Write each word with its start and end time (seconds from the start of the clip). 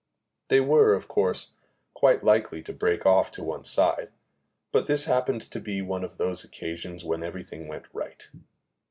They 0.47 0.59
were, 0.59 0.95
of 0.95 1.07
course, 1.07 1.51
quite 1.93 2.23
likely 2.23 2.63
to 2.63 2.73
break 2.73 3.05
off 3.05 3.29
to 3.33 3.43
one 3.43 3.63
side, 3.63 4.09
but 4.71 4.87
this 4.87 5.05
happened 5.05 5.41
to 5.41 5.59
be 5.59 5.83
one 5.83 6.03
of 6.03 6.17
the 6.17 6.31
occasions 6.43 7.05
when 7.05 7.21
everything 7.21 7.67
went 7.67 7.85
right. 7.93 8.27